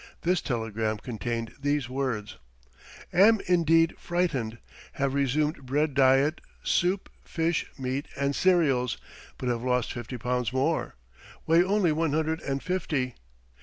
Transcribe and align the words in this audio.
This 0.23 0.41
telegram 0.41 0.97
contained 0.97 1.53
these 1.61 1.87
words: 1.87 2.37
Am 3.13 3.39
indeed 3.45 3.93
frightened. 3.99 4.57
Have 4.93 5.13
resumed 5.13 5.63
bread 5.63 5.93
diet, 5.93 6.41
soup, 6.63 7.07
fish, 7.23 7.67
meat, 7.77 8.07
and 8.17 8.35
cereals, 8.35 8.97
but 9.37 9.47
have 9.47 9.61
lost 9.61 9.93
fifty 9.93 10.17
pounds 10.17 10.51
more. 10.51 10.95
Weigh 11.45 11.63
only 11.63 11.91
one 11.91 12.13
hundred 12.13 12.41
and 12.41 12.63
fifty. 12.63 13.13